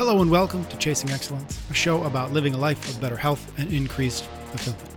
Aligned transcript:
Hello 0.00 0.22
and 0.22 0.30
welcome 0.30 0.64
to 0.64 0.78
Chasing 0.78 1.10
Excellence, 1.10 1.60
a 1.68 1.74
show 1.74 2.04
about 2.04 2.32
living 2.32 2.54
a 2.54 2.56
life 2.56 2.88
of 2.88 2.98
better 3.02 3.18
health 3.18 3.52
and 3.58 3.70
increased 3.70 4.24
fulfillment. 4.24 4.88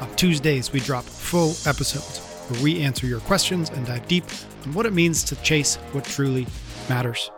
On 0.00 0.14
Tuesdays, 0.14 0.72
we 0.72 0.78
drop 0.78 1.02
full 1.02 1.48
episodes 1.68 2.20
where 2.48 2.62
we 2.62 2.80
answer 2.80 3.08
your 3.08 3.18
questions 3.18 3.70
and 3.70 3.84
dive 3.84 4.06
deep 4.06 4.22
on 4.64 4.72
what 4.72 4.86
it 4.86 4.92
means 4.92 5.24
to 5.24 5.42
chase 5.42 5.74
what 5.90 6.04
truly 6.04 6.46
matters. 6.88 7.28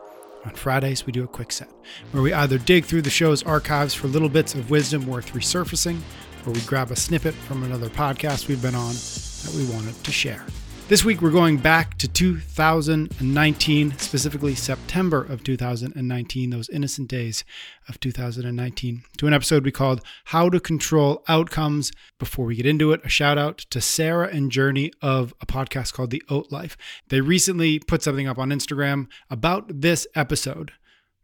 On 0.44 0.50
Fridays, 0.50 1.06
we 1.06 1.12
do 1.14 1.24
a 1.24 1.26
quick 1.26 1.50
set 1.50 1.71
where 2.10 2.22
we 2.22 2.34
either 2.34 2.59
dig 2.59 2.84
through 2.84 3.00
the 3.00 3.09
show's 3.09 3.43
archives 3.43 3.95
for 3.95 4.06
little 4.09 4.29
bits 4.29 4.54
of 4.54 4.68
wisdom 4.68 5.06
worth 5.06 5.32
resurfacing, 5.32 6.00
or 6.46 6.52
we 6.52 6.61
grab 6.61 6.90
a 6.90 6.96
snippet 6.96 7.32
from 7.32 7.62
another 7.62 7.88
podcast 7.88 8.48
we've 8.48 8.61
been 8.61 8.75
on 8.75 8.93
that 8.93 9.54
we 9.56 9.64
wanted 9.75 9.95
to 10.04 10.12
share. 10.12 10.45
This 10.89 11.05
week, 11.05 11.20
we're 11.20 11.30
going 11.30 11.59
back 11.59 11.98
to 11.98 12.09
2019, 12.09 13.98
specifically 13.98 14.55
September 14.55 15.23
of 15.23 15.45
2019, 15.45 16.48
those 16.48 16.70
innocent 16.70 17.09
days 17.11 17.45
of 17.91 18.00
2019, 18.00 19.02
to 19.19 19.27
an 19.27 19.34
episode 19.34 19.66
we 19.66 19.70
called 19.70 20.01
How 20.24 20.48
to 20.48 20.59
Control 20.59 21.23
Outcomes. 21.28 21.92
Before 22.19 22.47
we 22.47 22.56
get 22.56 22.64
into 22.64 22.92
it, 22.92 23.02
a 23.05 23.11
shout 23.11 23.37
out 23.37 23.59
to 23.69 23.83
Sarah 23.83 24.28
and 24.28 24.51
Journey 24.51 24.91
of 25.02 25.34
a 25.42 25.47
podcast 25.47 25.92
called 25.92 26.09
The 26.09 26.23
Oat 26.30 26.51
Life. 26.51 26.74
They 27.09 27.20
recently 27.20 27.80
put 27.80 28.02
something 28.02 28.27
up 28.27 28.39
on 28.39 28.48
Instagram 28.48 29.09
about 29.28 29.83
this 29.83 30.06
episode, 30.14 30.73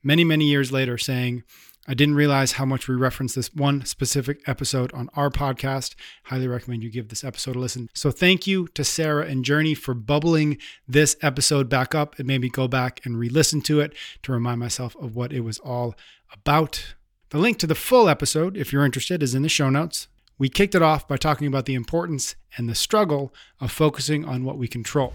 many, 0.02 0.24
many 0.24 0.45
years 0.45 0.73
later, 0.73 0.98
saying, 0.98 1.42
I 1.87 1.93
didn't 1.93 2.15
realize 2.15 2.52
how 2.52 2.65
much 2.65 2.88
we 2.88 2.95
referenced 2.95 3.34
this 3.34 3.52
one 3.52 3.84
specific 3.84 4.41
episode 4.47 4.91
on 4.95 5.11
our 5.15 5.29
podcast. 5.29 5.95
Highly 6.24 6.48
recommend 6.48 6.83
you 6.83 6.91
give 6.91 7.09
this 7.09 7.23
episode 7.23 7.57
a 7.57 7.59
listen. 7.59 7.91
So, 7.93 8.10
thank 8.10 8.47
you 8.47 8.69
to 8.69 8.83
Sarah 8.84 9.27
and 9.27 9.45
Journey 9.45 9.74
for 9.74 9.93
bubbling 9.93 10.57
this 10.88 11.15
episode 11.20 11.69
back 11.69 11.95
up. 11.95 12.19
It 12.19 12.24
made 12.24 12.41
me 12.41 12.48
go 12.48 12.69
back 12.69 13.05
and 13.05 13.19
re 13.19 13.29
listen 13.29 13.60
to 13.62 13.80
it 13.80 13.95
to 14.23 14.33
remind 14.33 14.60
myself 14.60 14.97
of 14.97 15.15
what 15.15 15.33
it 15.33 15.41
was 15.41 15.59
all 15.59 15.95
about. 16.33 16.95
The 17.29 17.38
link 17.38 17.59
to 17.59 17.66
the 17.66 17.74
full 17.74 18.09
episode, 18.09 18.57
if 18.57 18.73
you're 18.73 18.87
interested, 18.87 19.23
is 19.23 19.35
in 19.35 19.43
the 19.43 19.48
show 19.51 19.69
notes. 19.69 20.09
We 20.38 20.48
kicked 20.48 20.74
it 20.74 20.82
off 20.82 21.07
by 21.07 21.19
talking 21.19 21.46
about 21.46 21.66
the 21.66 21.74
importance 21.74 22.35
and 22.57 22.66
the 22.66 22.74
struggle 22.74 23.35
of 23.60 23.71
focusing 23.71 24.24
on 24.24 24.45
what 24.45 24.57
we 24.57 24.69
control. 24.69 25.13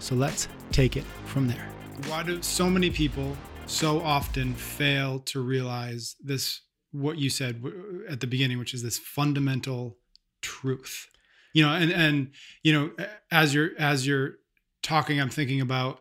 So, 0.00 0.14
let's 0.14 0.48
take 0.70 0.98
it 0.98 1.04
from 1.24 1.48
there. 1.48 1.66
Why 2.08 2.22
do 2.22 2.42
so 2.42 2.68
many 2.68 2.90
people 2.90 3.36
so 3.70 4.00
often 4.00 4.54
fail 4.54 5.20
to 5.20 5.40
realize 5.40 6.16
this 6.22 6.62
what 6.92 7.18
you 7.18 7.30
said 7.30 7.62
at 8.08 8.20
the 8.20 8.26
beginning 8.26 8.58
which 8.58 8.74
is 8.74 8.82
this 8.82 8.98
fundamental 8.98 9.96
truth. 10.42 11.08
You 11.52 11.66
know 11.66 11.72
and 11.72 11.92
and 11.92 12.32
you 12.62 12.72
know 12.72 12.90
as 13.30 13.54
you're 13.54 13.70
as 13.78 14.06
you're 14.06 14.34
talking 14.82 15.20
i'm 15.20 15.28
thinking 15.28 15.60
about 15.60 16.00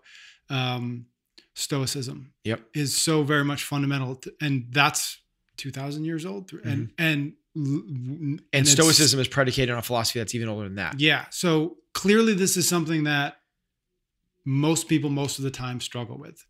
um 0.49 1.05
stoicism. 1.59 2.33
Yep. 2.45 2.61
Is 2.73 2.97
so 2.97 3.23
very 3.23 3.43
much 3.43 3.63
fundamental 3.63 4.15
to, 4.15 4.33
and 4.41 4.67
that's 4.71 5.19
2000 5.57 6.05
years 6.05 6.25
old 6.25 6.51
and 6.63 6.89
mm-hmm. 6.89 7.03
and 7.03 7.33
and, 7.55 8.41
and 8.53 8.67
stoicism 8.67 9.19
is 9.19 9.27
predicated 9.27 9.71
on 9.71 9.79
a 9.79 9.81
philosophy 9.81 10.19
that's 10.19 10.33
even 10.33 10.47
older 10.47 10.63
than 10.63 10.75
that. 10.75 10.99
Yeah. 10.99 11.25
So 11.31 11.77
clearly 11.93 12.33
this 12.33 12.55
is 12.55 12.69
something 12.69 13.03
that 13.03 13.39
most 14.45 14.87
people 14.87 15.09
most 15.09 15.39
of 15.39 15.43
the 15.43 15.51
time 15.51 15.81
struggle 15.81 16.17
with 16.17 16.45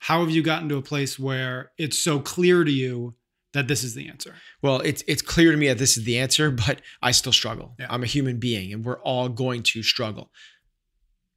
how 0.00 0.20
have 0.20 0.30
you 0.30 0.42
gotten 0.42 0.68
to 0.70 0.76
a 0.76 0.82
place 0.82 1.18
where 1.18 1.70
it's 1.78 1.98
so 1.98 2.18
clear 2.18 2.64
to 2.64 2.70
you 2.70 3.14
that 3.52 3.68
this 3.68 3.84
is 3.84 3.94
the 3.94 4.08
answer? 4.08 4.34
Well, 4.62 4.80
it's 4.80 5.04
it's 5.06 5.22
clear 5.22 5.52
to 5.52 5.56
me 5.56 5.68
that 5.68 5.78
this 5.78 5.96
is 5.96 6.04
the 6.04 6.18
answer, 6.18 6.50
but 6.50 6.80
I 7.02 7.12
still 7.12 7.32
struggle. 7.32 7.74
Yeah. 7.78 7.86
I'm 7.90 8.02
a 8.02 8.06
human 8.06 8.38
being 8.38 8.72
and 8.72 8.84
we're 8.84 9.00
all 9.02 9.28
going 9.28 9.62
to 9.64 9.82
struggle. 9.82 10.30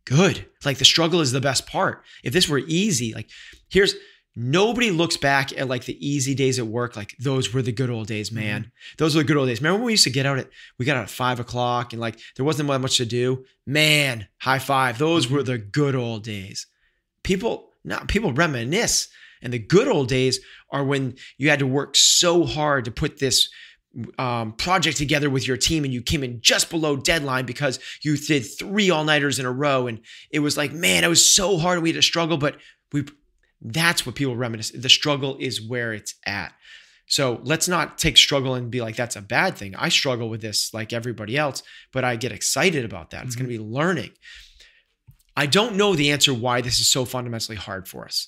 Good. 0.05 0.45
Like 0.65 0.77
the 0.77 0.85
struggle 0.85 1.21
is 1.21 1.31
the 1.31 1.41
best 1.41 1.67
part. 1.67 2.03
If 2.23 2.33
this 2.33 2.49
were 2.49 2.59
easy, 2.59 3.13
like 3.13 3.29
here's 3.69 3.95
nobody 4.35 4.91
looks 4.91 5.17
back 5.17 5.57
at 5.57 5.67
like 5.67 5.85
the 5.85 6.05
easy 6.05 6.33
days 6.33 6.57
at 6.57 6.65
work 6.65 6.95
like 6.95 7.15
those 7.19 7.53
were 7.53 7.61
the 7.61 7.71
good 7.71 7.91
old 7.91 8.07
days 8.07 8.31
man 8.31 8.61
mm-hmm. 8.61 8.69
those 8.97 9.15
were 9.15 9.21
the 9.21 9.27
good 9.27 9.37
old 9.37 9.47
days 9.47 9.61
remember 9.61 9.77
when 9.77 9.85
we 9.85 9.93
used 9.93 10.03
to 10.03 10.09
get 10.09 10.25
out 10.25 10.39
at 10.39 10.49
we 10.79 10.87
got 10.87 10.97
out 10.97 11.03
at 11.03 11.09
five 11.11 11.39
o'clock 11.39 11.93
and 11.93 12.01
like 12.01 12.19
there 12.35 12.43
wasn't 12.43 12.67
much 12.67 12.97
to 12.97 13.05
do 13.05 13.45
man 13.67 14.27
high 14.39 14.57
five 14.57 14.97
those 14.97 15.27
mm-hmm. 15.27 15.35
were 15.35 15.43
the 15.43 15.59
good 15.59 15.93
old 15.93 16.23
days 16.23 16.65
people 17.23 17.72
now 17.83 17.99
people 18.07 18.33
reminisce. 18.33 19.09
And 19.41 19.51
the 19.51 19.59
good 19.59 19.89
old 19.89 20.07
days 20.07 20.39
are 20.71 20.85
when 20.85 21.15
you 21.37 21.49
had 21.49 21.59
to 21.59 21.67
work 21.67 21.97
so 21.97 22.45
hard 22.45 22.85
to 22.85 22.91
put 22.91 23.19
this 23.19 23.49
um, 24.17 24.53
project 24.53 24.97
together 24.97 25.29
with 25.29 25.47
your 25.47 25.57
team 25.57 25.83
and 25.83 25.93
you 25.93 26.01
came 26.01 26.23
in 26.23 26.41
just 26.41 26.69
below 26.69 26.95
deadline 26.95 27.45
because 27.45 27.79
you 28.01 28.17
did 28.17 28.41
three 28.41 28.89
all 28.89 29.03
nighters 29.03 29.39
in 29.39 29.45
a 29.45 29.51
row. 29.51 29.87
And 29.87 29.99
it 30.31 30.39
was 30.39 30.57
like, 30.57 30.71
man, 30.71 31.03
it 31.03 31.09
was 31.09 31.29
so 31.29 31.57
hard. 31.57 31.81
We 31.81 31.89
had 31.89 31.95
to 31.95 32.01
struggle, 32.01 32.37
but 32.37 32.57
we, 32.91 33.05
that's 33.61 34.05
what 34.05 34.15
people 34.15 34.35
reminisce. 34.35 34.71
The 34.71 34.89
struggle 34.89 35.37
is 35.39 35.61
where 35.61 35.93
it's 35.93 36.15
at. 36.25 36.53
So 37.05 37.41
let's 37.43 37.67
not 37.67 37.97
take 37.97 38.17
struggle 38.17 38.55
and 38.55 38.71
be 38.71 38.81
like, 38.81 38.95
that's 38.95 39.15
a 39.15 39.21
bad 39.21 39.55
thing. 39.55 39.75
I 39.75 39.89
struggle 39.89 40.29
with 40.29 40.41
this 40.41 40.73
like 40.73 40.93
everybody 40.93 41.37
else, 41.37 41.61
but 41.91 42.03
I 42.03 42.15
get 42.15 42.31
excited 42.31 42.85
about 42.85 43.11
that. 43.11 43.17
Mm-hmm. 43.17 43.27
It's 43.27 43.35
going 43.35 43.49
to 43.49 43.57
be 43.57 43.63
learning. 43.63 44.11
I 45.35 45.45
don't 45.45 45.75
know 45.75 45.95
the 45.95 46.11
answer 46.11 46.33
why 46.33 46.61
this 46.61 46.79
is 46.79 46.89
so 46.89 47.05
fundamentally 47.05 47.55
hard 47.55 47.87
for 47.87 48.05
us. 48.05 48.27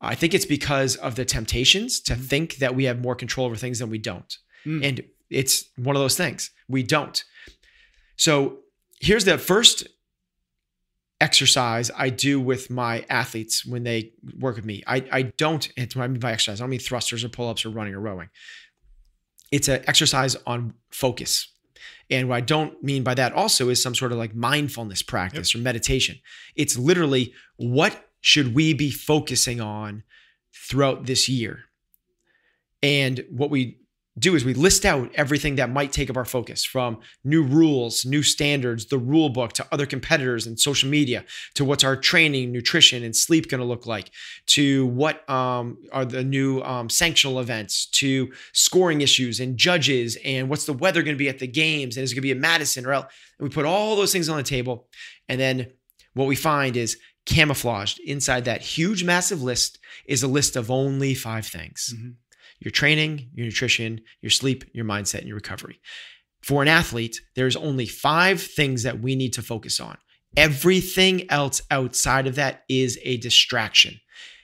I 0.00 0.14
think 0.14 0.34
it's 0.34 0.46
because 0.46 0.96
of 0.96 1.16
the 1.16 1.24
temptations 1.24 2.00
to 2.02 2.14
mm-hmm. 2.14 2.22
think 2.22 2.56
that 2.56 2.74
we 2.74 2.84
have 2.84 3.00
more 3.00 3.14
control 3.14 3.46
over 3.46 3.56
things 3.56 3.80
than 3.80 3.90
we 3.90 3.98
don't. 3.98 4.36
Mm. 4.64 4.84
And 4.84 5.04
it's 5.30 5.64
one 5.76 5.96
of 5.96 6.00
those 6.00 6.16
things. 6.16 6.50
We 6.68 6.82
don't. 6.82 7.22
So 8.16 8.58
here's 9.00 9.24
the 9.24 9.38
first 9.38 9.86
exercise 11.20 11.90
I 11.96 12.10
do 12.10 12.40
with 12.40 12.70
my 12.70 13.04
athletes 13.10 13.66
when 13.66 13.82
they 13.82 14.12
work 14.38 14.56
with 14.56 14.64
me. 14.64 14.82
I, 14.86 15.04
I 15.10 15.22
don't, 15.22 15.68
it's 15.76 15.96
what 15.96 16.04
I 16.04 16.08
mean 16.08 16.20
by 16.20 16.32
exercise. 16.32 16.60
I 16.60 16.62
don't 16.62 16.70
mean 16.70 16.80
thrusters 16.80 17.24
or 17.24 17.28
pull 17.28 17.48
ups 17.48 17.64
or 17.64 17.70
running 17.70 17.94
or 17.94 18.00
rowing. 18.00 18.28
It's 19.50 19.68
an 19.68 19.82
exercise 19.86 20.36
on 20.46 20.74
focus. 20.90 21.52
And 22.10 22.28
what 22.28 22.36
I 22.36 22.40
don't 22.40 22.82
mean 22.82 23.02
by 23.02 23.14
that 23.14 23.32
also 23.32 23.68
is 23.68 23.82
some 23.82 23.94
sort 23.94 24.12
of 24.12 24.18
like 24.18 24.34
mindfulness 24.34 25.02
practice 25.02 25.54
yep. 25.54 25.60
or 25.60 25.64
meditation. 25.64 26.18
It's 26.56 26.78
literally 26.78 27.32
what 27.56 28.08
should 28.20 28.54
we 28.54 28.74
be 28.74 28.90
focusing 28.90 29.60
on 29.60 30.02
throughout 30.54 31.06
this 31.06 31.28
year? 31.28 31.64
And 32.82 33.24
what 33.30 33.50
we 33.50 33.78
do 34.18 34.34
is 34.34 34.44
we 34.44 34.54
list 34.54 34.84
out 34.84 35.10
everything 35.14 35.56
that 35.56 35.70
might 35.70 35.92
take 35.92 36.10
up 36.10 36.16
our 36.16 36.24
focus 36.24 36.64
from 36.64 36.98
new 37.24 37.42
rules, 37.42 38.04
new 38.04 38.22
standards, 38.22 38.86
the 38.86 38.98
rule 38.98 39.28
book 39.28 39.52
to 39.54 39.66
other 39.70 39.86
competitors 39.86 40.46
and 40.46 40.58
social 40.58 40.88
media 40.88 41.24
to 41.54 41.64
what's 41.64 41.84
our 41.84 41.96
training, 41.96 42.52
nutrition, 42.52 43.02
and 43.04 43.14
sleep 43.14 43.48
going 43.48 43.60
to 43.60 43.66
look 43.66 43.86
like 43.86 44.10
to 44.46 44.86
what 44.86 45.28
um, 45.28 45.78
are 45.92 46.04
the 46.04 46.24
new 46.24 46.60
um, 46.62 46.88
sanctional 46.88 47.40
events 47.40 47.86
to 47.86 48.32
scoring 48.52 49.00
issues 49.00 49.40
and 49.40 49.56
judges 49.56 50.16
and 50.24 50.48
what's 50.48 50.66
the 50.66 50.72
weather 50.72 51.02
going 51.02 51.14
to 51.14 51.18
be 51.18 51.28
at 51.28 51.38
the 51.38 51.46
games 51.46 51.96
and 51.96 52.04
is 52.04 52.12
it 52.12 52.14
going 52.14 52.22
to 52.22 52.26
be 52.26 52.30
in 52.30 52.40
Madison 52.40 52.86
or 52.86 52.92
else. 52.92 53.06
And 53.38 53.48
we 53.48 53.54
put 53.54 53.64
all 53.64 53.96
those 53.96 54.12
things 54.12 54.28
on 54.28 54.36
the 54.36 54.42
table. 54.42 54.88
And 55.28 55.40
then 55.40 55.72
what 56.14 56.26
we 56.26 56.36
find 56.36 56.76
is 56.76 56.98
camouflaged 57.26 58.00
inside 58.00 58.46
that 58.46 58.62
huge, 58.62 59.04
massive 59.04 59.42
list 59.42 59.78
is 60.06 60.22
a 60.22 60.28
list 60.28 60.56
of 60.56 60.70
only 60.70 61.14
five 61.14 61.46
things. 61.46 61.94
Mm-hmm 61.94 62.10
your 62.60 62.70
training, 62.70 63.30
your 63.34 63.46
nutrition, 63.46 64.00
your 64.20 64.30
sleep, 64.30 64.64
your 64.72 64.84
mindset, 64.84 65.18
and 65.18 65.28
your 65.28 65.36
recovery. 65.36 65.80
For 66.42 66.62
an 66.62 66.68
athlete, 66.68 67.20
there's 67.34 67.56
only 67.56 67.86
five 67.86 68.40
things 68.40 68.82
that 68.84 69.00
we 69.00 69.16
need 69.16 69.32
to 69.34 69.42
focus 69.42 69.80
on. 69.80 69.96
Everything 70.36 71.30
else 71.30 71.62
outside 71.70 72.26
of 72.26 72.36
that 72.36 72.64
is 72.68 72.98
a 73.02 73.16
distraction. 73.18 74.00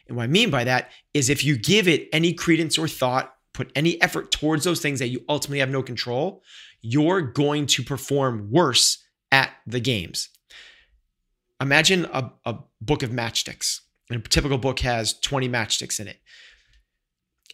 And 0.09 0.17
what 0.17 0.25
I 0.25 0.29
mean 0.29 0.51
by 0.51 0.65
that 0.65 0.91
is 1.13 1.31
if 1.31 1.45
you 1.45 1.57
give 1.57 1.89
it 1.89 2.09
any 2.13 2.33
credence 2.33 2.79
or 2.79 2.89
thought, 2.89 3.35
put 3.53 3.71
any 3.75 4.01
effort 4.03 4.31
towards 4.31 4.65
those 4.65 4.81
things 4.81 4.99
that 4.99 5.09
you 5.09 5.25
ultimately 5.29 5.61
have 5.61 5.71
no 5.71 5.83
control, 5.83 6.43
you're 6.83 7.23
going 7.23 7.67
to 7.67 7.83
perform 7.83 8.51
worse 8.51 9.03
at 9.31 9.51
the 9.67 9.81
games. 9.81 10.29
Imagine 11.61 12.05
a, 12.07 12.31
a 12.45 12.59
book 12.81 13.03
of 13.03 13.11
matchsticks. 13.11 13.81
And 14.11 14.21
a 14.21 14.29
typical 14.29 14.59
book 14.59 14.81
has 14.81 15.19
20 15.21 15.49
matchsticks 15.49 15.99
in 15.99 16.09
it 16.09 16.19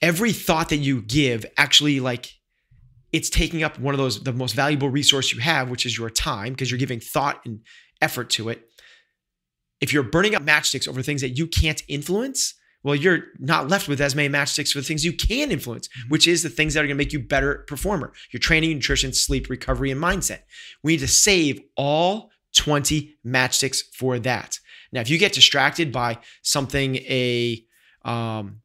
every 0.02 0.32
thought 0.32 0.68
that 0.70 0.78
you 0.78 1.02
give 1.02 1.44
actually 1.56 2.00
like 2.00 2.32
it's 3.12 3.28
taking 3.28 3.62
up 3.62 3.78
one 3.78 3.94
of 3.94 3.98
those 3.98 4.22
the 4.22 4.32
most 4.32 4.54
valuable 4.54 4.88
resource 4.88 5.32
you 5.32 5.41
have 5.41 5.70
which 5.70 5.84
is 5.84 5.97
your 5.97 6.10
time 6.10 6.52
because 6.52 6.70
you're 6.70 6.78
giving 6.78 7.00
thought 7.00 7.41
and 7.44 7.60
effort 8.00 8.30
to 8.30 8.48
it. 8.48 8.66
If 9.80 9.92
you're 9.92 10.02
burning 10.02 10.34
up 10.34 10.42
matchsticks 10.42 10.86
over 10.86 11.02
things 11.02 11.20
that 11.22 11.36
you 11.36 11.47
can't 11.47 11.82
influence 11.88 12.54
well 12.82 12.94
you're 12.94 13.24
not 13.38 13.68
left 13.68 13.88
with 13.88 14.00
as 14.00 14.14
many 14.14 14.28
matchsticks 14.28 14.72
for 14.72 14.78
the 14.78 14.84
things 14.84 15.04
you 15.04 15.12
can 15.12 15.50
influence 15.50 15.88
mm-hmm. 15.88 16.08
which 16.08 16.26
is 16.26 16.42
the 16.42 16.48
things 16.48 16.74
that 16.74 16.80
are 16.80 16.86
going 16.86 16.96
to 16.96 17.04
make 17.04 17.12
you 17.12 17.20
better 17.20 17.64
performer. 17.66 18.12
Your 18.30 18.41
training 18.41 18.70
nutrition 18.70 19.12
sleep 19.12 19.50
recovery 19.50 19.91
and 19.91 20.03
mindset. 20.03 20.41
We 20.82 20.92
need 20.92 21.00
to 21.00 21.08
save 21.08 21.60
all 21.76 22.30
20 22.56 23.16
matchsticks 23.24 23.80
for 23.92 24.18
that. 24.20 24.58
Now 24.92 25.00
if 25.00 25.10
you 25.10 25.18
get 25.18 25.32
distracted 25.32 25.92
by 25.92 26.18
something 26.42 26.96
a 26.96 27.64
um, 28.04 28.60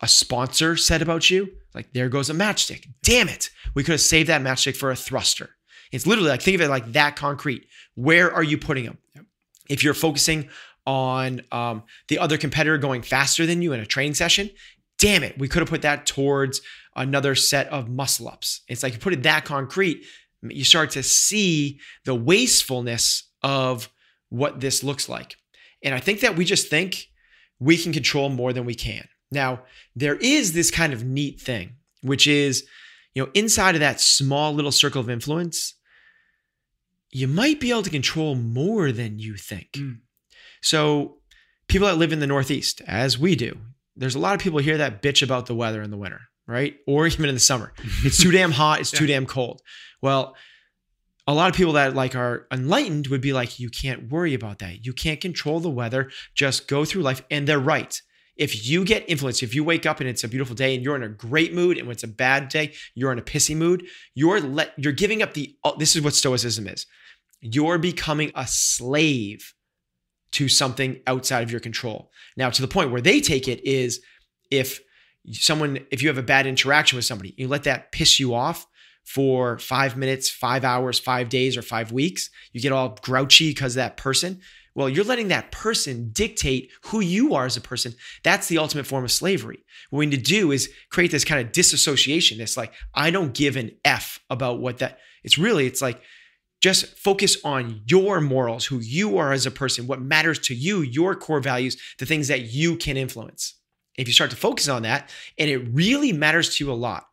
a 0.00 0.08
sponsor 0.08 0.76
said 0.76 1.02
about 1.02 1.30
you, 1.30 1.48
like 1.74 1.92
there 1.92 2.08
goes 2.08 2.30
a 2.30 2.34
matchstick. 2.34 2.86
Damn 3.02 3.28
it. 3.28 3.50
We 3.74 3.82
could 3.82 3.92
have 3.92 4.00
saved 4.00 4.28
that 4.28 4.42
matchstick 4.42 4.76
for 4.76 4.90
a 4.90 4.96
thruster. 4.96 5.50
It's 5.92 6.06
literally 6.06 6.30
like 6.30 6.42
think 6.42 6.54
of 6.54 6.60
it 6.60 6.68
like 6.68 6.92
that 6.92 7.16
concrete. 7.16 7.66
Where 7.94 8.32
are 8.32 8.42
you 8.42 8.58
putting 8.58 8.84
them? 8.84 8.98
Yep. 9.14 9.24
If 9.68 9.84
you're 9.84 9.94
focusing 9.94 10.48
on 10.86 11.42
um, 11.52 11.82
the 12.08 12.18
other 12.18 12.38
competitor 12.38 12.78
going 12.78 13.02
faster 13.02 13.44
than 13.44 13.60
you 13.60 13.72
in 13.72 13.80
a 13.80 13.86
training 13.86 14.14
session, 14.14 14.50
damn 14.98 15.22
it, 15.22 15.38
we 15.38 15.48
could 15.48 15.60
have 15.60 15.68
put 15.68 15.82
that 15.82 16.06
towards 16.06 16.60
another 16.96 17.34
set 17.34 17.68
of 17.68 17.88
muscle 17.88 18.28
ups. 18.28 18.62
It's 18.68 18.82
like 18.82 18.94
you 18.94 18.98
put 18.98 19.12
it 19.12 19.22
that 19.24 19.44
concrete, 19.44 20.04
you 20.42 20.64
start 20.64 20.90
to 20.90 21.02
see 21.02 21.80
the 22.04 22.14
wastefulness 22.14 23.24
of 23.42 23.88
what 24.30 24.60
this 24.60 24.82
looks 24.82 25.08
like. 25.08 25.36
And 25.82 25.94
I 25.94 26.00
think 26.00 26.20
that 26.20 26.36
we 26.36 26.44
just 26.44 26.68
think 26.68 27.08
we 27.60 27.76
can 27.76 27.92
control 27.92 28.28
more 28.28 28.52
than 28.52 28.64
we 28.64 28.74
can. 28.74 29.06
Now, 29.30 29.62
there 29.94 30.16
is 30.16 30.52
this 30.52 30.70
kind 30.70 30.92
of 30.92 31.04
neat 31.04 31.40
thing, 31.40 31.76
which 32.02 32.26
is, 32.26 32.64
you 33.14 33.22
know, 33.22 33.30
inside 33.34 33.74
of 33.74 33.80
that 33.80 34.00
small 34.00 34.54
little 34.54 34.72
circle 34.72 35.00
of 35.00 35.10
influence, 35.10 35.74
you 37.10 37.28
might 37.28 37.60
be 37.60 37.70
able 37.70 37.82
to 37.82 37.90
control 37.90 38.34
more 38.34 38.92
than 38.92 39.18
you 39.18 39.36
think. 39.36 39.72
Mm. 39.72 39.98
So, 40.62 41.18
people 41.68 41.86
that 41.88 41.98
live 41.98 42.12
in 42.12 42.20
the 42.20 42.26
Northeast, 42.26 42.82
as 42.86 43.18
we 43.18 43.36
do, 43.36 43.56
there's 43.96 44.14
a 44.14 44.18
lot 44.18 44.34
of 44.34 44.40
people 44.40 44.58
here 44.58 44.78
that 44.78 45.02
bitch 45.02 45.22
about 45.22 45.46
the 45.46 45.54
weather 45.54 45.82
in 45.82 45.90
the 45.90 45.96
winter, 45.96 46.20
right? 46.46 46.76
Or 46.86 47.06
even 47.06 47.26
in 47.28 47.34
the 47.34 47.40
summer. 47.40 47.72
It's 48.04 48.22
too 48.22 48.30
damn 48.30 48.52
hot, 48.52 48.80
it's 48.80 48.92
yeah. 48.92 48.98
too 48.98 49.06
damn 49.06 49.26
cold. 49.26 49.60
Well, 50.00 50.36
a 51.26 51.34
lot 51.34 51.50
of 51.50 51.56
people 51.56 51.74
that 51.74 51.94
like 51.94 52.16
are 52.16 52.46
enlightened 52.50 53.08
would 53.08 53.20
be 53.20 53.34
like, 53.34 53.60
you 53.60 53.68
can't 53.68 54.10
worry 54.10 54.32
about 54.32 54.60
that. 54.60 54.86
You 54.86 54.94
can't 54.94 55.20
control 55.20 55.60
the 55.60 55.68
weather. 55.68 56.10
Just 56.34 56.68
go 56.68 56.86
through 56.86 57.02
life. 57.02 57.22
And 57.30 57.46
they're 57.46 57.58
right. 57.58 58.00
If 58.38 58.66
you 58.66 58.84
get 58.84 59.04
influenced, 59.08 59.42
if 59.42 59.54
you 59.54 59.64
wake 59.64 59.84
up 59.84 60.00
and 60.00 60.08
it's 60.08 60.24
a 60.24 60.28
beautiful 60.28 60.54
day 60.54 60.74
and 60.74 60.82
you're 60.82 60.96
in 60.96 61.02
a 61.02 61.08
great 61.08 61.52
mood, 61.52 61.76
and 61.76 61.86
when 61.86 61.94
it's 61.94 62.04
a 62.04 62.08
bad 62.08 62.48
day, 62.48 62.72
you're 62.94 63.12
in 63.12 63.18
a 63.18 63.22
pissy 63.22 63.56
mood, 63.56 63.84
you're 64.14 64.40
let 64.40 64.72
you're 64.78 64.92
giving 64.92 65.22
up 65.22 65.34
the 65.34 65.56
uh, 65.64 65.72
this 65.76 65.96
is 65.96 66.02
what 66.02 66.14
stoicism 66.14 66.68
is. 66.68 66.86
You're 67.40 67.78
becoming 67.78 68.32
a 68.34 68.46
slave 68.46 69.54
to 70.32 70.48
something 70.48 71.00
outside 71.06 71.42
of 71.42 71.50
your 71.50 71.60
control. 71.60 72.10
Now, 72.36 72.50
to 72.50 72.62
the 72.62 72.68
point 72.68 72.90
where 72.90 73.00
they 73.00 73.20
take 73.20 73.48
it 73.48 73.64
is 73.64 74.00
if 74.50 74.80
someone, 75.32 75.78
if 75.90 76.02
you 76.02 76.08
have 76.08 76.18
a 76.18 76.22
bad 76.22 76.46
interaction 76.46 76.96
with 76.96 77.04
somebody, 77.04 77.34
you 77.36 77.48
let 77.48 77.64
that 77.64 77.92
piss 77.92 78.20
you 78.20 78.34
off 78.34 78.66
for 79.04 79.58
five 79.58 79.96
minutes, 79.96 80.28
five 80.28 80.64
hours, 80.64 80.98
five 80.98 81.28
days, 81.28 81.56
or 81.56 81.62
five 81.62 81.92
weeks, 81.92 82.28
you 82.52 82.60
get 82.60 82.72
all 82.72 82.98
grouchy 83.02 83.50
because 83.50 83.74
that 83.74 83.96
person. 83.96 84.40
Well, 84.78 84.88
you're 84.88 85.04
letting 85.04 85.26
that 85.28 85.50
person 85.50 86.10
dictate 86.12 86.70
who 86.84 87.00
you 87.00 87.34
are 87.34 87.46
as 87.46 87.56
a 87.56 87.60
person. 87.60 87.94
That's 88.22 88.46
the 88.46 88.58
ultimate 88.58 88.86
form 88.86 89.02
of 89.02 89.10
slavery. 89.10 89.64
What 89.90 89.98
we 89.98 90.06
need 90.06 90.18
to 90.18 90.22
do 90.22 90.52
is 90.52 90.70
create 90.88 91.10
this 91.10 91.24
kind 91.24 91.44
of 91.44 91.50
disassociation. 91.50 92.38
This 92.38 92.56
like, 92.56 92.72
I 92.94 93.10
don't 93.10 93.34
give 93.34 93.56
an 93.56 93.72
F 93.84 94.20
about 94.30 94.60
what 94.60 94.78
that. 94.78 95.00
It's 95.24 95.36
really, 95.36 95.66
it's 95.66 95.82
like 95.82 96.00
just 96.60 96.96
focus 96.96 97.38
on 97.42 97.82
your 97.86 98.20
morals, 98.20 98.66
who 98.66 98.78
you 98.78 99.18
are 99.18 99.32
as 99.32 99.46
a 99.46 99.50
person, 99.50 99.88
what 99.88 100.00
matters 100.00 100.38
to 100.38 100.54
you, 100.54 100.82
your 100.82 101.16
core 101.16 101.40
values, 101.40 101.76
the 101.98 102.06
things 102.06 102.28
that 102.28 102.42
you 102.42 102.76
can 102.76 102.96
influence. 102.96 103.54
If 103.96 104.06
you 104.06 104.14
start 104.14 104.30
to 104.30 104.36
focus 104.36 104.68
on 104.68 104.82
that, 104.82 105.10
and 105.40 105.50
it 105.50 105.58
really 105.72 106.12
matters 106.12 106.54
to 106.54 106.64
you 106.64 106.70
a 106.70 106.74
lot, 106.74 107.08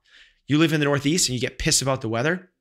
you 0.45 0.59
live 0.59 0.71
in 0.71 0.81
the 0.81 0.85
Northeast 0.85 1.29
and 1.29 1.33
you 1.33 1.41
get 1.41 1.57
pissed 1.57 1.81
about 1.81 2.01
the 2.01 2.09
weather, 2.09 2.51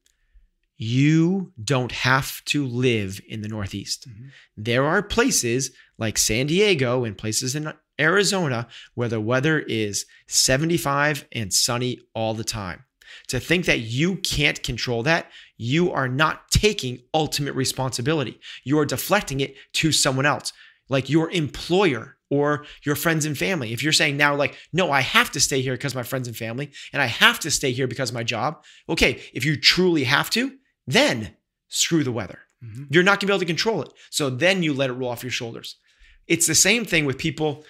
you 0.76 1.52
don't 1.62 1.92
have 1.92 2.44
to 2.46 2.66
live 2.66 3.20
in 3.28 3.42
the 3.42 3.48
Northeast. 3.48 4.08
Mm-hmm. 4.08 4.28
There 4.56 4.84
are 4.84 5.02
places 5.02 5.70
like 5.98 6.18
San 6.18 6.46
Diego 6.46 7.04
and 7.04 7.16
places 7.16 7.54
in 7.54 7.72
Arizona 8.00 8.66
where 8.94 9.08
the 9.08 9.20
weather 9.20 9.60
is 9.60 10.06
75 10.26 11.26
and 11.32 11.52
sunny 11.52 12.00
all 12.14 12.34
the 12.34 12.44
time. 12.44 12.84
To 13.28 13.38
think 13.38 13.66
that 13.66 13.80
you 13.80 14.16
can't 14.16 14.62
control 14.62 15.04
that, 15.04 15.30
you 15.56 15.92
are 15.92 16.08
not 16.08 16.50
taking 16.50 17.02
ultimate 17.12 17.54
responsibility. 17.54 18.40
You 18.64 18.78
are 18.80 18.86
deflecting 18.86 19.40
it 19.40 19.56
to 19.74 19.92
someone 19.92 20.26
else, 20.26 20.52
like 20.88 21.08
your 21.08 21.30
employer 21.30 22.16
or 22.30 22.66
your 22.82 22.96
friends 22.96 23.24
and 23.24 23.38
family. 23.38 23.72
If 23.72 23.82
you're 23.82 23.92
saying 23.92 24.16
now, 24.16 24.34
like, 24.34 24.56
no, 24.72 24.90
I 24.90 25.00
have 25.00 25.30
to 25.32 25.40
stay 25.40 25.60
here 25.60 25.74
because 25.74 25.94
my 25.94 26.02
friends 26.02 26.26
and 26.26 26.36
family, 26.36 26.72
and 26.92 27.00
I 27.00 27.06
have 27.06 27.38
to 27.40 27.50
stay 27.50 27.70
here 27.70 27.86
because 27.86 28.12
my 28.12 28.24
job. 28.24 28.64
Okay, 28.88 29.22
if 29.32 29.44
you 29.44 29.56
truly 29.56 30.04
have 30.04 30.30
to, 30.30 30.52
then 30.86 31.36
screw 31.68 32.04
the 32.04 32.12
weather. 32.12 32.40
Mm-hmm. 32.64 32.84
You're 32.90 33.02
not 33.02 33.20
gonna 33.20 33.28
be 33.28 33.32
able 33.32 33.40
to 33.40 33.46
control 33.46 33.82
it. 33.82 33.92
So 34.10 34.30
then 34.30 34.62
you 34.62 34.72
let 34.72 34.90
it 34.90 34.94
roll 34.94 35.10
off 35.10 35.22
your 35.22 35.30
shoulders. 35.30 35.76
It's 36.26 36.46
the 36.46 36.54
same 36.54 36.84
thing 36.84 37.04
with 37.04 37.18
people 37.18 37.64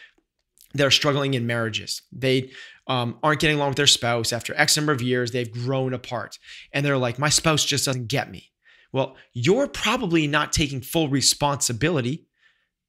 that 0.74 0.86
are 0.86 0.90
struggling 0.90 1.34
in 1.34 1.46
marriages. 1.46 2.02
They 2.12 2.50
um, 2.86 3.18
aren't 3.22 3.40
getting 3.40 3.56
along 3.56 3.70
with 3.70 3.76
their 3.76 3.86
spouse 3.86 4.32
after 4.32 4.54
X 4.56 4.76
number 4.76 4.92
of 4.92 5.00
years, 5.00 5.30
they've 5.30 5.50
grown 5.50 5.94
apart. 5.94 6.38
And 6.72 6.84
they're 6.84 6.98
like, 6.98 7.18
my 7.18 7.28
spouse 7.28 7.64
just 7.64 7.86
doesn't 7.86 8.08
get 8.08 8.30
me. 8.30 8.50
Well, 8.92 9.16
you're 9.32 9.66
probably 9.66 10.26
not 10.26 10.52
taking 10.52 10.80
full 10.80 11.08
responsibility, 11.08 12.26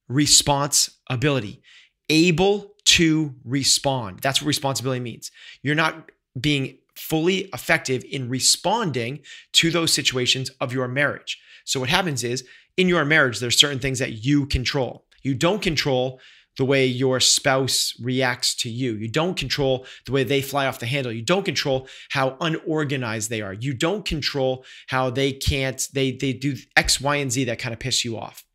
responsibility, 0.07 1.61
able 2.09 2.75
to 2.85 3.33
respond. 3.43 4.19
That's 4.21 4.41
what 4.41 4.47
responsibility 4.47 4.99
means. 4.99 5.31
You're 5.63 5.75
not 5.75 6.11
being 6.39 6.77
fully 6.95 7.49
effective 7.53 8.03
in 8.09 8.29
responding 8.29 9.19
to 9.53 9.71
those 9.71 9.93
situations 9.93 10.49
of 10.61 10.73
your 10.73 10.87
marriage. 10.87 11.39
So, 11.65 11.79
what 11.79 11.89
happens 11.89 12.23
is 12.23 12.45
in 12.77 12.89
your 12.89 13.05
marriage, 13.05 13.39
there's 13.39 13.57
certain 13.57 13.79
things 13.79 13.99
that 13.99 14.25
you 14.25 14.45
control. 14.45 15.05
You 15.23 15.33
don't 15.33 15.61
control 15.61 16.19
the 16.57 16.65
way 16.65 16.85
your 16.85 17.19
spouse 17.19 17.93
reacts 17.99 18.55
to 18.55 18.69
you. 18.69 18.93
You 18.93 19.09
don't 19.09 19.35
control 19.35 19.85
the 20.05 20.11
way 20.11 20.23
they 20.23 20.41
fly 20.41 20.67
off 20.67 20.79
the 20.79 20.85
handle. 20.85 21.11
You 21.11 21.21
don't 21.21 21.43
control 21.43 21.87
how 22.11 22.37
unorganized 22.39 23.29
they 23.29 23.41
are. 23.41 23.53
You 23.53 23.73
don't 23.73 24.05
control 24.05 24.65
how 24.87 25.09
they 25.09 25.33
can't, 25.33 25.85
they, 25.93 26.11
they 26.11 26.33
do 26.33 26.55
X, 26.77 27.01
Y, 27.01 27.15
and 27.17 27.31
Z 27.31 27.45
that 27.45 27.59
kind 27.59 27.73
of 27.73 27.79
piss 27.79 28.05
you 28.05 28.17
off. 28.17 28.45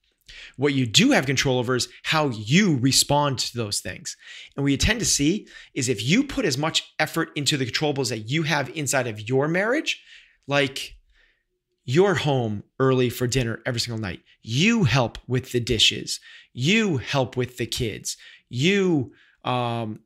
What 0.56 0.74
you 0.74 0.86
do 0.86 1.10
have 1.12 1.26
control 1.26 1.58
over 1.58 1.76
is 1.76 1.88
how 2.04 2.28
you 2.28 2.76
respond 2.76 3.38
to 3.40 3.56
those 3.56 3.80
things. 3.80 4.16
And 4.56 4.64
what 4.64 4.72
you 4.72 4.76
tend 4.76 5.00
to 5.00 5.06
see 5.06 5.46
is 5.74 5.88
if 5.88 6.02
you 6.02 6.24
put 6.24 6.44
as 6.44 6.58
much 6.58 6.92
effort 6.98 7.30
into 7.34 7.56
the 7.56 7.66
controllables 7.66 8.10
that 8.10 8.30
you 8.30 8.44
have 8.44 8.68
inside 8.70 9.06
of 9.06 9.28
your 9.28 9.48
marriage, 9.48 10.02
like 10.46 10.96
you're 11.84 12.14
home 12.14 12.62
early 12.78 13.10
for 13.10 13.26
dinner 13.26 13.60
every 13.66 13.80
single 13.80 14.00
night. 14.00 14.20
You 14.42 14.84
help 14.84 15.18
with 15.26 15.52
the 15.52 15.60
dishes. 15.60 16.20
You 16.52 16.98
help 16.98 17.36
with 17.36 17.56
the 17.56 17.66
kids. 17.66 18.16
You 18.48 19.12
um, 19.44 20.00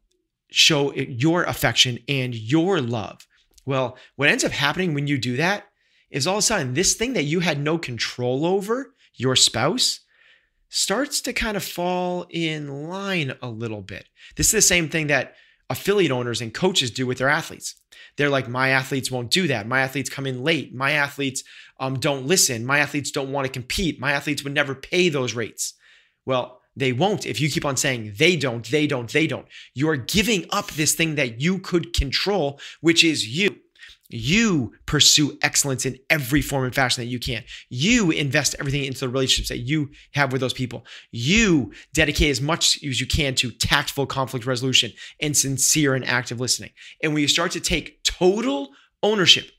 show 0.50 0.94
your 0.94 1.44
affection 1.44 1.98
and 2.08 2.34
your 2.34 2.80
love. 2.80 3.26
Well, 3.66 3.96
what 4.16 4.28
ends 4.28 4.44
up 4.44 4.52
happening 4.52 4.94
when 4.94 5.06
you 5.06 5.18
do 5.18 5.36
that 5.36 5.66
is 6.10 6.26
all 6.26 6.36
of 6.36 6.40
a 6.40 6.42
sudden 6.42 6.74
this 6.74 6.94
thing 6.94 7.14
that 7.14 7.24
you 7.24 7.40
had 7.40 7.58
no 7.58 7.76
control 7.78 8.46
over, 8.46 8.94
your 9.14 9.36
spouse, 9.36 10.00
starts 10.68 11.20
to 11.22 11.32
kind 11.32 11.56
of 11.56 11.64
fall 11.64 12.26
in 12.30 12.88
line 12.88 13.34
a 13.42 13.48
little 13.48 13.82
bit. 13.82 14.08
This 14.36 14.48
is 14.48 14.52
the 14.52 14.62
same 14.62 14.88
thing 14.88 15.06
that 15.08 15.34
affiliate 15.70 16.12
owners 16.12 16.40
and 16.40 16.52
coaches 16.52 16.90
do 16.90 17.06
with 17.06 17.18
their 17.18 17.28
athletes. 17.28 17.74
They're 18.16 18.30
like, 18.30 18.48
my 18.48 18.70
athletes 18.70 19.10
won't 19.10 19.30
do 19.30 19.46
that. 19.48 19.66
My 19.66 19.80
athletes 19.80 20.10
come 20.10 20.26
in 20.26 20.42
late. 20.42 20.74
My 20.74 20.92
athletes 20.92 21.42
um, 21.80 21.98
don't 21.98 22.26
listen. 22.26 22.64
My 22.64 22.78
athletes 22.78 23.10
don't 23.10 23.32
want 23.32 23.46
to 23.46 23.52
compete. 23.52 24.00
My 24.00 24.12
athletes 24.12 24.44
would 24.44 24.54
never 24.54 24.74
pay 24.74 25.08
those 25.08 25.34
rates. 25.34 25.74
Well, 26.26 26.60
they 26.76 26.92
won't 26.92 27.26
if 27.26 27.40
you 27.40 27.48
keep 27.50 27.64
on 27.64 27.76
saying 27.76 28.14
they 28.16 28.36
don't, 28.36 28.68
they 28.68 28.86
don't, 28.86 29.10
they 29.12 29.26
don't. 29.26 29.46
You're 29.74 29.96
giving 29.96 30.46
up 30.50 30.70
this 30.72 30.94
thing 30.94 31.14
that 31.14 31.40
you 31.40 31.58
could 31.58 31.92
control, 31.92 32.60
which 32.80 33.04
is 33.04 33.26
you. 33.26 33.56
You 34.10 34.74
pursue 34.86 35.38
excellence 35.42 35.86
in 35.86 35.98
every 36.10 36.42
form 36.42 36.64
and 36.64 36.74
fashion 36.74 37.02
that 37.02 37.08
you 37.08 37.18
can. 37.18 37.42
You 37.70 38.10
invest 38.10 38.54
everything 38.60 38.84
into 38.84 39.00
the 39.00 39.08
relationships 39.08 39.48
that 39.48 39.66
you 39.66 39.90
have 40.12 40.30
with 40.30 40.40
those 40.40 40.52
people. 40.52 40.84
You 41.10 41.72
dedicate 41.94 42.30
as 42.30 42.40
much 42.40 42.82
as 42.84 43.00
you 43.00 43.06
can 43.06 43.34
to 43.36 43.50
tactful 43.50 44.06
conflict 44.06 44.46
resolution 44.46 44.92
and 45.20 45.36
sincere 45.36 45.94
and 45.94 46.06
active 46.06 46.38
listening. 46.38 46.70
And 47.02 47.14
when 47.14 47.22
you 47.22 47.28
start 47.28 47.52
to 47.52 47.60
take 47.60 48.04
total 48.04 48.70
ownership, 49.02 49.50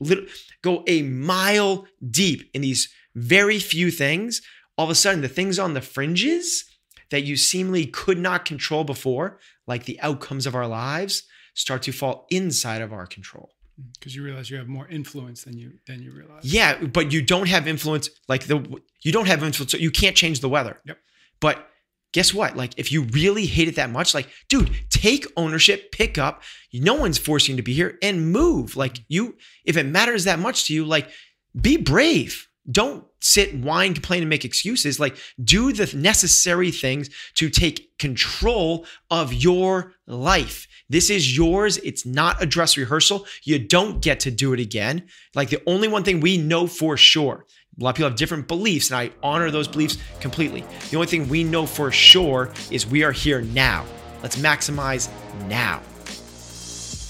go 0.62 0.84
a 0.86 1.02
mile 1.02 1.86
deep 2.08 2.48
in 2.54 2.62
these 2.62 2.88
very 3.14 3.58
few 3.58 3.90
things, 3.90 4.42
all 4.78 4.84
of 4.84 4.90
a 4.90 4.94
sudden 4.94 5.22
the 5.22 5.28
things 5.28 5.58
on 5.58 5.74
the 5.74 5.80
fringes 5.80 6.64
that 7.10 7.24
you 7.24 7.36
seemingly 7.36 7.86
could 7.86 8.18
not 8.18 8.44
control 8.44 8.84
before, 8.84 9.38
like 9.66 9.84
the 9.84 10.00
outcomes 10.00 10.46
of 10.46 10.54
our 10.54 10.66
lives, 10.66 11.24
start 11.54 11.82
to 11.82 11.92
fall 11.92 12.26
inside 12.30 12.82
of 12.82 12.92
our 12.92 13.06
control 13.06 13.55
because 13.98 14.14
you 14.14 14.22
realize 14.22 14.50
you 14.50 14.56
have 14.56 14.68
more 14.68 14.86
influence 14.88 15.44
than 15.44 15.56
you 15.56 15.72
than 15.86 16.02
you 16.02 16.10
realize. 16.10 16.44
Yeah, 16.44 16.82
but 16.82 17.12
you 17.12 17.22
don't 17.22 17.48
have 17.48 17.68
influence 17.68 18.08
like 18.28 18.46
the 18.46 18.80
you 19.02 19.12
don't 19.12 19.26
have 19.26 19.42
influence. 19.42 19.72
So 19.72 19.78
you 19.78 19.90
can't 19.90 20.16
change 20.16 20.40
the 20.40 20.48
weather. 20.48 20.80
Yep. 20.84 20.98
But 21.40 21.68
guess 22.12 22.32
what? 22.32 22.56
Like 22.56 22.72
if 22.78 22.90
you 22.90 23.02
really 23.02 23.46
hate 23.46 23.68
it 23.68 23.76
that 23.76 23.90
much, 23.90 24.14
like 24.14 24.28
dude, 24.48 24.70
take 24.90 25.26
ownership, 25.36 25.92
pick 25.92 26.18
up. 26.18 26.42
No 26.72 26.94
one's 26.94 27.18
forcing 27.18 27.54
you 27.54 27.56
to 27.58 27.62
be 27.62 27.74
here 27.74 27.98
and 28.02 28.32
move. 28.32 28.76
Like 28.76 28.98
you, 29.08 29.36
if 29.64 29.76
it 29.76 29.84
matters 29.86 30.24
that 30.24 30.38
much 30.38 30.66
to 30.66 30.74
you, 30.74 30.84
like 30.84 31.10
be 31.58 31.76
brave. 31.76 32.48
Don't 32.70 33.04
sit, 33.20 33.54
whine, 33.56 33.94
complain, 33.94 34.22
and 34.22 34.30
make 34.30 34.44
excuses. 34.44 34.98
Like, 34.98 35.16
do 35.42 35.72
the 35.72 35.96
necessary 35.96 36.70
things 36.70 37.10
to 37.34 37.48
take 37.48 37.96
control 37.98 38.86
of 39.10 39.32
your 39.32 39.94
life. 40.06 40.66
This 40.88 41.10
is 41.10 41.36
yours. 41.36 41.78
It's 41.78 42.04
not 42.06 42.42
a 42.42 42.46
dress 42.46 42.76
rehearsal. 42.76 43.26
You 43.44 43.58
don't 43.58 44.02
get 44.02 44.20
to 44.20 44.30
do 44.30 44.52
it 44.52 44.60
again. 44.60 45.06
Like, 45.34 45.50
the 45.50 45.62
only 45.66 45.88
one 45.88 46.04
thing 46.04 46.20
we 46.20 46.36
know 46.36 46.66
for 46.66 46.96
sure, 46.96 47.46
a 47.78 47.84
lot 47.84 47.90
of 47.90 47.96
people 47.96 48.10
have 48.10 48.18
different 48.18 48.48
beliefs, 48.48 48.90
and 48.90 48.98
I 48.98 49.10
honor 49.22 49.50
those 49.50 49.68
beliefs 49.68 49.98
completely. 50.20 50.64
The 50.90 50.96
only 50.96 51.08
thing 51.08 51.28
we 51.28 51.44
know 51.44 51.66
for 51.66 51.92
sure 51.92 52.52
is 52.70 52.86
we 52.86 53.04
are 53.04 53.12
here 53.12 53.42
now. 53.42 53.84
Let's 54.22 54.36
maximize 54.36 55.08
now. 55.46 55.82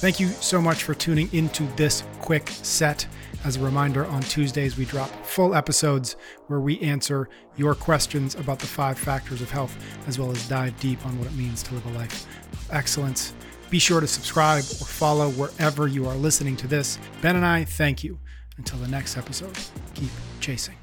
Thank 0.07 0.21
you 0.21 0.29
so 0.29 0.63
much 0.63 0.85
for 0.85 0.95
tuning 0.95 1.29
into 1.33 1.65
this 1.75 2.05
quick 2.21 2.49
set. 2.49 3.09
As 3.43 3.57
a 3.57 3.61
reminder, 3.61 4.07
on 4.07 4.23
Tuesdays, 4.23 4.79
we 4.79 4.85
drop 4.85 5.11
full 5.27 5.53
episodes 5.53 6.15
where 6.47 6.61
we 6.61 6.79
answer 6.79 7.29
your 7.57 7.75
questions 7.75 8.37
about 8.37 8.61
the 8.61 8.69
five 8.69 8.97
factors 9.01 9.43
of 9.43 9.51
health, 9.51 9.77
as 10.07 10.17
well 10.17 10.31
as 10.31 10.49
dive 10.49 10.79
deep 10.79 11.05
on 11.05 11.19
what 11.19 11.27
it 11.27 11.35
means 11.35 11.61
to 11.65 11.75
live 11.75 11.87
a 11.87 11.99
life 11.99 12.25
of 12.53 12.71
excellence. 12.71 13.33
Be 13.69 13.81
sure 13.81 14.01
to 14.01 14.07
subscribe 14.07 14.63
or 14.81 14.87
follow 14.87 15.31
wherever 15.31 15.89
you 15.89 16.07
are 16.07 16.15
listening 16.15 16.57
to 16.59 16.69
this. 16.69 17.01
Ben 17.21 17.35
and 17.35 17.45
I 17.45 17.65
thank 17.65 18.05
you. 18.05 18.21
Until 18.59 18.79
the 18.79 18.87
next 18.87 19.17
episode, 19.17 19.59
keep 19.95 20.11
chasing. 20.39 20.77